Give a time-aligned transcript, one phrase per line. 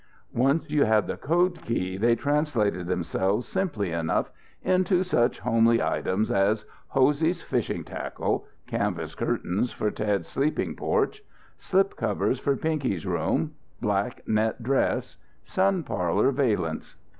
[0.33, 4.31] Once you had the code key they translated themselves simply enough
[4.63, 11.23] into such homely items as Hosey's fishing tackle, canvas curtains for Ted's sleeping porch,
[11.59, 16.95] slip covers for Pinky's room, black net dress, sun parlour valence.